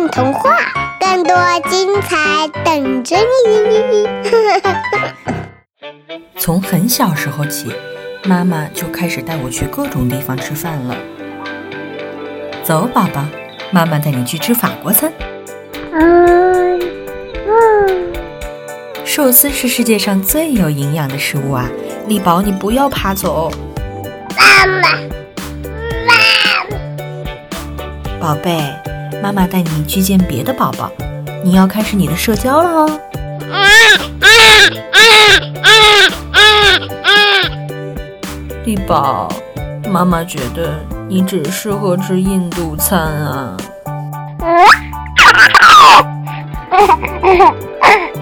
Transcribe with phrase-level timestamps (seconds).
[0.00, 0.56] 本童话，
[0.98, 1.36] 更多
[1.68, 3.18] 精彩等着
[3.68, 4.08] 你！
[6.40, 7.70] 从很小时候起，
[8.24, 10.96] 妈妈就开始带我去各种地方吃饭了。
[12.62, 13.26] 走，宝宝，
[13.70, 15.12] 妈妈带你去吃法国餐。
[15.92, 16.80] 嗯
[17.46, 18.14] 嗯，
[19.04, 21.68] 寿司是世界上最有营养的食物啊！
[22.06, 23.52] 力宝，你不要爬走。
[24.34, 24.88] 妈妈，
[26.06, 26.14] 妈，
[28.18, 28.64] 宝贝，
[29.22, 30.90] 妈妈带你去见别的宝宝，
[31.42, 33.00] 你要开始你的社交了哦。
[38.64, 39.28] 力宝，
[39.90, 43.56] 妈妈觉得你只适合吃印度餐啊。